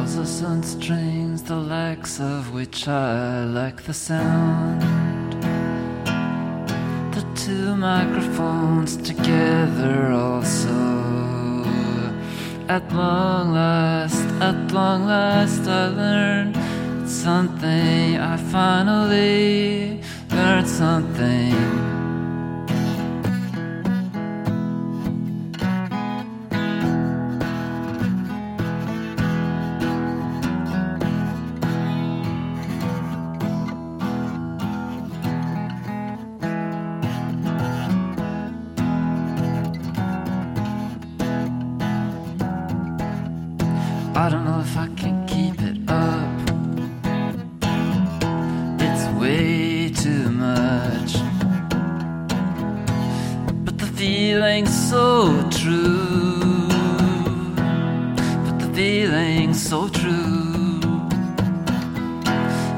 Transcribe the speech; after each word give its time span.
Puzzles 0.00 0.40
and 0.40 0.64
strings, 0.64 1.42
the 1.42 1.54
likes 1.54 2.20
of 2.20 2.54
which 2.54 2.88
I 2.88 3.44
like 3.44 3.82
the 3.82 3.92
sound. 3.92 4.80
The 7.12 7.22
two 7.34 7.76
microphones 7.76 8.96
together 8.96 10.10
also. 10.12 11.66
At 12.66 12.90
long 12.94 13.52
last, 13.52 14.24
at 14.40 14.72
long 14.72 15.04
last, 15.04 15.68
I 15.68 15.88
learned 15.88 16.56
something. 17.06 18.16
I 18.16 18.38
finally 18.38 20.00
learned 20.30 20.66
something. 20.66 21.89
Feeling's 54.60 54.90
so 54.90 55.48
true. 55.50 56.68
But 58.44 58.58
the 58.58 58.70
feeling's 58.74 59.62
so 59.62 59.88
true. 59.88 60.80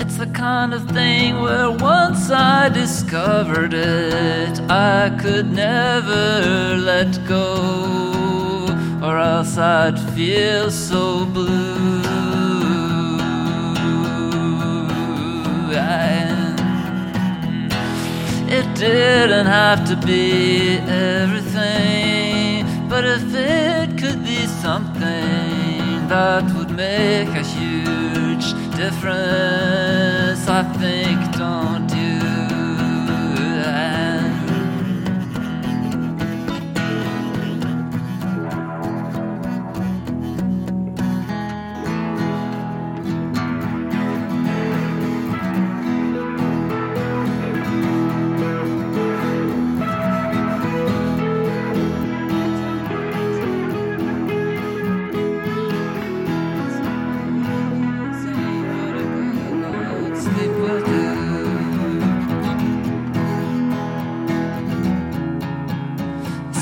It's 0.00 0.16
the 0.16 0.30
kind 0.32 0.72
of 0.72 0.88
thing 0.90 1.42
where 1.42 1.70
once 1.70 2.30
I 2.30 2.70
discovered 2.70 3.74
it, 3.74 4.60
I 4.70 5.16
could 5.20 5.52
never 5.52 6.76
let 6.76 7.12
go 7.26 8.68
or 9.02 9.18
else 9.18 9.58
I'd 9.58 9.98
feel 10.14 10.70
so 10.70 11.26
blue. 11.26 12.45
It 18.48 18.74
didn't 18.74 19.46
have 19.46 19.84
to 19.88 19.96
be 20.06 20.78
everything, 20.78 22.66
but 22.88 23.04
if 23.04 23.34
it 23.34 23.98
could 23.98 24.22
be 24.24 24.46
something 24.46 26.08
that 26.08 26.44
would 26.56 26.70
make 26.70 27.28
a 27.28 27.42
huge 27.42 28.52
difference, 28.76 30.46
I 30.48 30.62
think 30.78 31.36
don't 31.36 31.85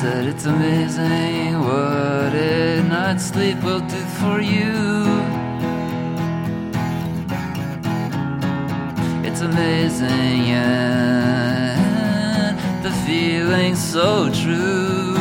Said 0.04 0.26
it's 0.26 0.44
amazing 0.44 1.60
what 1.60 2.34
a 2.34 2.82
night's 2.82 3.25
sleep 3.25 3.56
will 3.65 3.81
do 3.81 4.03
for 4.20 4.38
you. 4.38 4.75
It's 9.26 9.41
amazing, 9.41 10.44
yeah, 10.44 11.81
the 12.82 12.91
feeling's 13.06 13.82
so 13.82 14.28
true. 14.42 15.16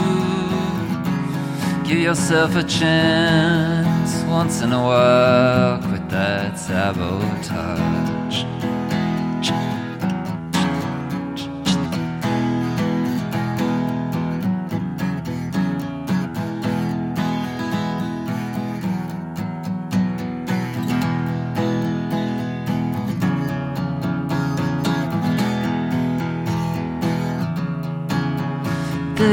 Give 1.85 1.99
yourself 1.99 2.57
a 2.57 2.63
chance 2.63 4.21
once 4.23 4.61
in 4.61 4.73
a 4.73 4.83
while. 4.83 5.77
Quit 5.81 6.09
that 6.09 6.59
sabotage. 6.59 8.43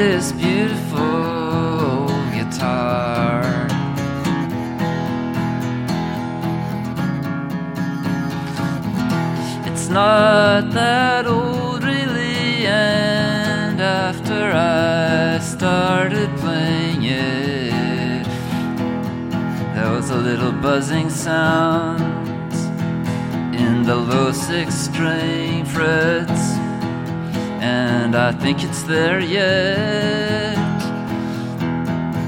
This 0.00 0.32
beautiful 0.32 2.06
guitar. 2.32 3.42
It's 9.66 9.88
not 9.88 10.70
that 10.72 11.26
old, 11.26 11.84
really, 11.84 12.66
and 12.66 13.78
after 13.78 14.52
I 14.54 15.38
started 15.38 16.34
playing 16.38 17.02
it, 17.02 18.24
there 19.74 19.92
was 19.92 20.08
a 20.08 20.16
little 20.16 20.52
buzzing 20.52 21.10
sound 21.10 22.54
in 23.54 23.82
the 23.82 23.96
low 23.96 24.32
six 24.32 24.74
string 24.74 25.66
frets, 25.66 26.56
and 27.60 28.16
I 28.16 28.32
think 28.32 28.64
it's 28.64 28.82
there 28.82 29.20
yet. 29.20 30.56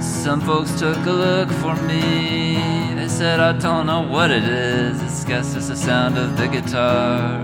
Some 0.00 0.40
folks 0.42 0.78
took 0.78 1.04
a 1.06 1.10
look 1.10 1.50
for 1.50 1.74
me. 1.82 2.94
They 2.94 3.08
said, 3.08 3.40
I 3.40 3.52
don't 3.52 3.86
know 3.86 4.02
what 4.02 4.30
it 4.30 4.44
is. 4.44 5.00
It's 5.02 5.24
guess 5.24 5.54
it's 5.54 5.68
the 5.68 5.76
sound 5.76 6.18
of 6.18 6.36
the 6.36 6.48
guitar. 6.48 7.40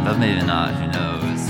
But 0.04 0.18
maybe 0.18 0.44
not, 0.44 0.74
who 0.74 0.86
knows? 0.88 1.48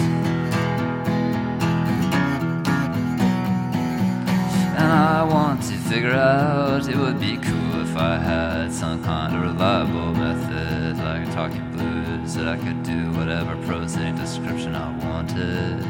And 4.78 4.92
I 4.92 5.24
want 5.24 5.60
to 5.64 5.76
figure 5.90 6.12
out 6.12 6.88
it 6.88 6.96
would 6.96 7.18
be 7.18 7.36
cool 7.36 7.80
if 7.80 7.96
I 7.96 8.16
had 8.16 8.72
some 8.72 9.02
kind 9.02 9.34
of 9.34 9.42
reliable 9.42 10.12
method, 10.12 10.98
like 10.98 11.26
a 11.28 11.32
talking 11.32 11.68
blues, 11.72 12.34
that 12.34 12.46
I 12.46 12.56
could 12.56 12.84
do 12.84 13.10
whatever 13.18 13.56
prosaic 13.66 14.14
description 14.14 14.76
I 14.76 14.90
wanted. 15.04 15.80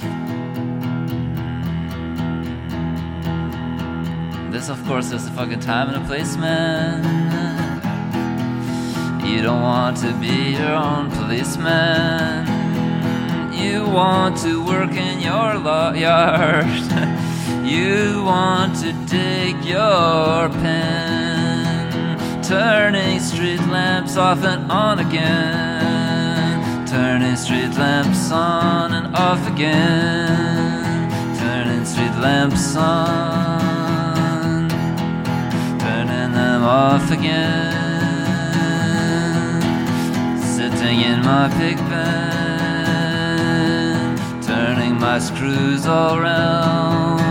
Mm. 0.00 0.34
This, 4.52 4.68
of 4.68 4.84
course, 4.84 5.12
is 5.12 5.26
a 5.26 5.30
fucking 5.30 5.60
time 5.60 5.88
and 5.90 6.02
a 6.02 6.06
place, 6.06 6.36
man. 6.36 7.53
Want 9.62 9.96
to 9.98 10.12
be 10.14 10.56
your 10.58 10.74
own 10.74 11.10
policeman. 11.10 12.46
You 13.52 13.86
want 13.86 14.36
to 14.38 14.64
work 14.64 14.92
in 14.92 15.20
your 15.20 15.54
yard. 15.94 17.20
You 17.64 18.22
want 18.22 18.76
to 18.80 18.92
dig 19.06 19.64
your 19.64 20.50
pen, 20.50 22.42
turning 22.42 23.18
street 23.20 23.60
lamps 23.68 24.18
off 24.18 24.44
and 24.44 24.70
on 24.70 24.98
again, 24.98 26.86
turning 26.86 27.36
street 27.36 27.74
lamps 27.78 28.30
on 28.30 28.92
and 28.92 29.16
off 29.16 29.46
again, 29.50 31.36
turning 31.38 31.86
street 31.86 32.14
lamps 32.20 32.76
on, 32.76 34.68
turning 35.78 36.32
them 36.32 36.64
off 36.64 37.10
again, 37.10 37.83
sitting 40.84 41.00
in 41.00 41.20
my 41.22 41.48
pig 41.58 41.78
pen, 41.88 42.44
turning 44.42 44.98
my 45.00 45.18
screws 45.18 45.86
all 45.86 46.20
round 46.20 47.24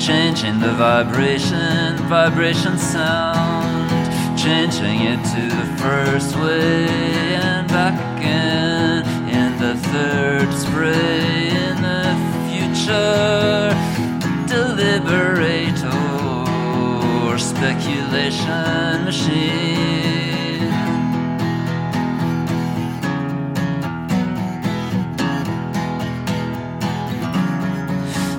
changing 0.00 0.58
the 0.58 0.72
vibration, 0.72 1.96
vibration 2.08 2.78
sound, 2.78 3.90
changing 4.38 5.00
it 5.02 5.22
to 5.34 5.42
the 5.60 5.66
first 5.82 6.34
way 6.36 6.88
and 7.34 7.68
back 7.68 7.94
again 8.16 9.04
in 9.28 9.58
the 9.58 9.76
third 9.90 10.50
spray 10.54 11.50
in 11.66 11.82
the 11.82 12.16
future. 12.48 13.74
Deliberator, 14.48 15.92
speculation 17.38 19.04
machine. 19.04 19.67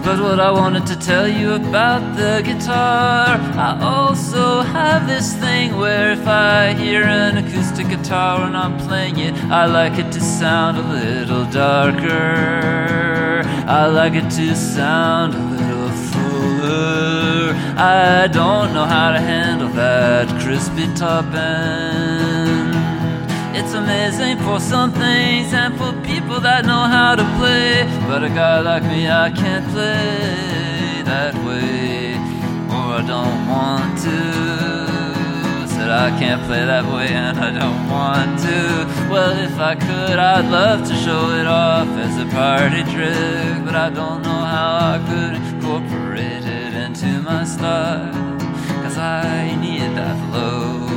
But 0.09 0.21
what 0.21 0.39
I 0.39 0.49
wanted 0.49 0.87
to 0.87 0.95
tell 0.95 1.27
you 1.27 1.53
about 1.53 2.01
the 2.17 2.41
guitar, 2.43 3.27
I 3.67 3.77
also 3.79 4.61
have 4.61 5.05
this 5.07 5.35
thing 5.35 5.77
where 5.77 6.13
if 6.13 6.27
I 6.27 6.73
hear 6.73 7.03
an 7.03 7.37
acoustic 7.37 7.89
guitar 7.89 8.41
when 8.41 8.55
I'm 8.55 8.75
playing 8.87 9.19
it, 9.19 9.35
I 9.51 9.65
like 9.67 9.99
it 9.99 10.11
to 10.13 10.19
sound 10.19 10.79
a 10.79 10.81
little 10.81 11.45
darker. 11.51 13.43
I 13.67 13.85
like 13.85 14.15
it 14.15 14.31
to 14.31 14.55
sound 14.55 15.35
a 15.35 15.43
little 15.55 15.91
fuller. 16.09 17.53
I 17.77 18.27
don't 18.33 18.73
know 18.73 18.85
how 18.85 19.11
to 19.11 19.19
handle 19.19 19.69
that 19.73 20.27
crispy 20.41 20.87
top 20.95 21.25
end. 21.35 22.73
It's 23.55 23.75
amazing 23.75 24.39
for 24.39 24.59
some 24.59 24.91
things 24.91 25.53
and 25.53 25.77
for 25.77 25.91
people 26.01 26.39
that 26.39 26.65
know 26.65 26.85
how 26.95 27.13
to 27.13 27.23
play. 27.37 27.68
But 28.09 28.23
a 28.23 28.29
guy 28.29 28.59
like 28.61 28.81
me, 28.85 29.07
I 29.07 29.29
can't 29.29 29.67
play 29.67 31.03
that 31.03 31.35
way, 31.45 32.15
or 32.75 32.87
I 32.97 33.03
don't 33.05 33.47
want 33.47 33.99
to. 33.99 35.67
Said 35.67 35.91
I 35.91 36.09
can't 36.17 36.41
play 36.47 36.65
that 36.65 36.85
way 36.91 37.09
and 37.09 37.37
I 37.37 37.51
don't 37.51 37.87
want 37.87 38.39
to. 38.39 39.09
Well, 39.11 39.37
if 39.37 39.59
I 39.59 39.75
could, 39.75 40.17
I'd 40.17 40.49
love 40.49 40.87
to 40.87 40.95
show 40.95 41.29
it 41.39 41.45
off 41.45 41.87
as 42.05 42.17
a 42.17 42.25
party 42.33 42.81
trick, 42.91 43.63
but 43.63 43.75
I 43.75 43.91
don't 43.91 44.23
know 44.23 44.41
how 44.55 44.95
I 44.95 44.97
could 45.07 45.35
incorporate 45.53 46.45
it 46.45 46.73
into 46.73 47.21
my 47.21 47.43
style. 47.43 48.11
Cause 48.81 48.97
I 48.97 49.55
need 49.61 49.95
that 49.95 50.17
flow. 50.31 50.88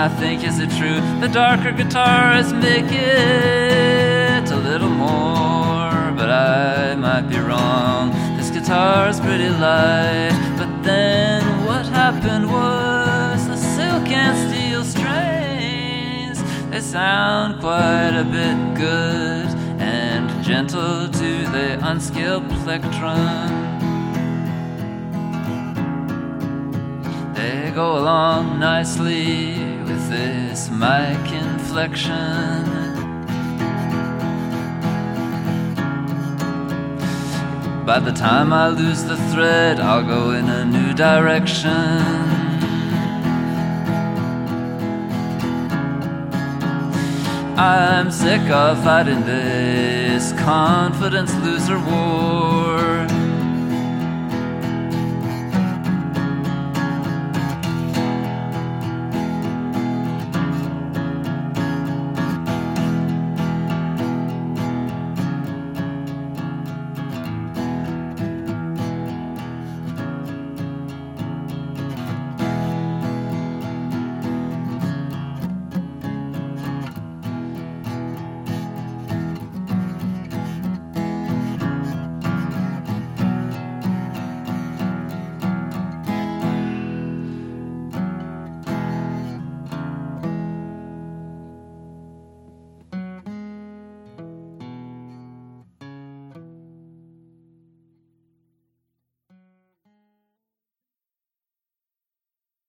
I 0.00 0.08
think, 0.08 0.44
is 0.44 0.58
it 0.58 0.70
true? 0.70 0.98
The 1.20 1.28
darker 1.28 1.72
guitars 1.72 2.54
make 2.54 2.90
it 2.90 4.50
a 4.50 4.56
little 4.56 4.88
more, 4.88 6.10
but 6.16 6.30
I 6.30 6.94
might 6.94 7.28
be 7.28 7.36
wrong. 7.38 8.10
This 8.38 8.48
guitar's 8.48 9.20
pretty 9.20 9.50
light, 9.50 10.32
but 10.56 10.70
then 10.82 11.44
what 11.66 11.84
happened 11.84 12.50
was 12.50 13.46
the 13.46 13.58
silk 13.58 14.08
and 14.08 14.34
steel 14.48 14.84
strings. 14.84 16.42
They 16.70 16.80
sound 16.80 17.60
quite 17.60 18.16
a 18.16 18.24
bit 18.24 18.56
good 18.78 19.48
and 19.78 20.42
gentle 20.42 21.10
to 21.10 21.46
the 21.52 21.78
unskilled 21.86 22.48
plectrum. 22.64 23.59
They 27.40 27.70
go 27.74 27.96
along 27.96 28.60
nicely 28.60 29.54
with 29.88 30.10
this 30.10 30.68
mic 30.68 31.24
inflection. 31.32 32.64
By 37.86 37.98
the 37.98 38.12
time 38.12 38.52
I 38.52 38.68
lose 38.68 39.04
the 39.04 39.16
thread, 39.32 39.80
I'll 39.80 40.06
go 40.06 40.32
in 40.32 40.50
a 40.50 40.66
new 40.66 40.92
direction. 40.92 41.70
I'm 47.56 48.10
sick 48.10 48.44
of 48.50 48.84
fighting 48.84 49.24
this 49.24 50.32
confidence 50.32 51.34
loser 51.36 51.78
war. 51.78 53.09